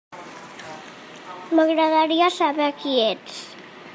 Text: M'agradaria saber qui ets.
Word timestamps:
M'agradaria 1.59 2.31
saber 2.39 2.73
qui 2.83 2.99
ets. 3.13 3.39